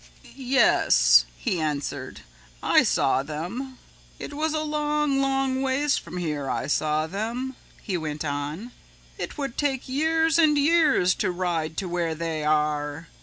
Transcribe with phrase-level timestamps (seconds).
[0.35, 2.21] "Yes," he answered,
[2.63, 3.77] "I saw them.
[4.17, 8.71] "It was a long, long ways from here I saw them," he went on,
[9.19, 13.09] "it would take years and years to ride to where they are.